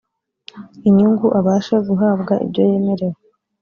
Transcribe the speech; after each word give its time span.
inyungu 0.87 1.27
abashe 1.39 1.75
guhabwa 1.87 2.33
ibyo 2.45 2.61
yemerewe 2.69 3.19